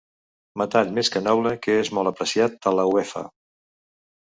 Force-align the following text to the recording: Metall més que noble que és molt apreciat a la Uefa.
Metall 0.61 0.89
més 0.95 1.11
que 1.17 1.21
noble 1.25 1.51
que 1.67 1.77
és 1.83 1.93
molt 1.99 2.13
apreciat 2.15 2.67
a 2.73 2.77
la 2.81 2.89
Uefa. 2.95 3.25